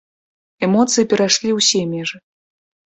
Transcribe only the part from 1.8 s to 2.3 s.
межы.